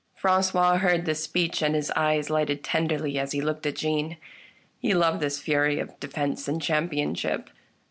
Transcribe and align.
Francois 0.15 0.77
heard 0.79 1.05
this 1.05 1.23
speech, 1.23 1.61
and 1.61 1.75
his 1.75 1.91
eyes 1.95 2.31
lighted 2.31 2.63
ten 2.63 2.87
derly 2.87 3.17
as 3.17 3.33
he 3.33 3.39
looked 3.39 3.67
at 3.67 3.75
Jeanne: 3.75 4.17
he 4.79 4.95
loved 4.95 5.19
this 5.19 5.39
fury 5.39 5.79
of 5.79 5.99
defence 5.99 6.47
and 6.47 6.59
championship. 6.59 7.51